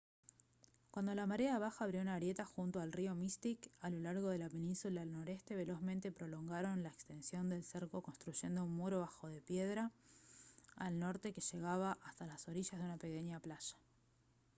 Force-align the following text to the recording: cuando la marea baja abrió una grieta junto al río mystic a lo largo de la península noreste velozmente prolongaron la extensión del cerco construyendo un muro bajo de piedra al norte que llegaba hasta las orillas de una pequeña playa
cuando 0.89 1.13
la 1.13 1.27
marea 1.27 1.59
baja 1.59 1.85
abrió 1.85 2.01
una 2.01 2.15
grieta 2.15 2.43
junto 2.43 2.79
al 2.81 2.91
río 2.91 3.13
mystic 3.13 3.69
a 3.81 3.91
lo 3.91 3.99
largo 3.99 4.29
de 4.29 4.39
la 4.39 4.49
península 4.49 5.05
noreste 5.05 5.53
velozmente 5.53 6.11
prolongaron 6.11 6.81
la 6.81 6.89
extensión 6.89 7.49
del 7.49 7.63
cerco 7.63 8.01
construyendo 8.01 8.63
un 8.63 8.73
muro 8.75 9.01
bajo 9.01 9.27
de 9.27 9.43
piedra 9.43 9.91
al 10.75 10.97
norte 10.97 11.33
que 11.33 11.41
llegaba 11.41 11.99
hasta 12.03 12.25
las 12.25 12.47
orillas 12.47 12.79
de 12.81 12.85
una 12.87 12.97
pequeña 12.97 13.39
playa 13.39 13.77